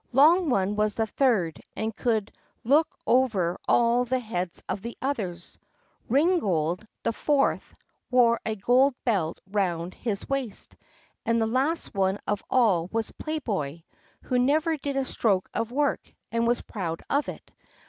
Long 0.13 0.49
one 0.49 0.75
was 0.75 0.95
the 0.95 1.05
third, 1.05 1.61
and 1.75 1.95
could 1.95 2.31
look 2.63 2.87
over 3.05 3.59
all 3.67 4.03
the 4.03 4.17
heads 4.17 4.63
of 4.67 4.81
the 4.81 4.97
others. 4.99 5.59
Ringold, 6.09 6.87
the 7.03 7.13
fourth, 7.13 7.75
wore 8.09 8.41
a 8.43 8.55
golden 8.55 8.97
belt 9.05 9.39
round 9.51 9.93
his 9.93 10.27
waist; 10.27 10.75
and 11.23 11.39
the 11.39 11.45
last 11.45 11.93
one 11.93 12.17
of 12.25 12.41
all 12.49 12.89
was 12.91 13.11
Playboy, 13.11 13.83
who 14.23 14.39
never 14.39 14.75
did 14.75 14.95
a 14.97 15.05
stroke 15.05 15.47
of 15.53 15.71
work, 15.71 16.11
and 16.31 16.47
was 16.47 16.63
proud 16.63 17.03
of 17.07 17.29
it. 17.29 17.51